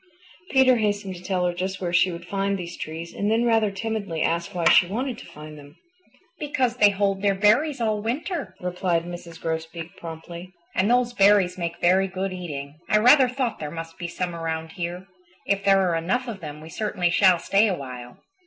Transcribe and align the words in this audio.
Peter 0.49 0.77
hastened 0.77 1.13
to 1.15 1.21
tell 1.21 1.45
her 1.45 1.53
just 1.53 1.79
where 1.79 1.93
she 1.93 2.11
would 2.11 2.25
find 2.25 2.57
these 2.57 2.75
trees 2.75 3.13
and 3.13 3.29
then 3.29 3.45
rather 3.45 3.69
timidly 3.69 4.23
asked 4.23 4.55
why 4.55 4.65
she 4.67 4.87
wanted 4.87 5.15
to 5.15 5.27
find 5.27 5.59
them. 5.59 5.75
"Because 6.39 6.77
they 6.77 6.89
hold 6.89 7.21
their 7.21 7.35
berries 7.35 7.79
all 7.79 8.01
winter," 8.01 8.55
replied 8.59 9.03
Mrs. 9.03 9.39
Grosbeak 9.39 9.95
promptly, 9.97 10.53
"and 10.73 10.89
those 10.89 11.13
berries 11.13 11.55
make 11.55 11.79
very 11.81 12.07
good 12.07 12.33
eating. 12.33 12.79
I 12.89 12.97
rather 12.97 13.29
thought 13.29 13.59
there 13.59 13.69
must 13.69 13.99
be 13.99 14.07
some 14.07 14.33
around 14.33 14.71
here. 14.71 15.05
If 15.45 15.63
there 15.63 15.87
are 15.87 15.95
enough 15.95 16.27
of 16.27 16.39
them 16.39 16.61
we 16.61 16.69
certainly 16.69 17.11
shall 17.11 17.37
stay 17.37 17.67
a 17.67 17.75
while." 17.77 18.17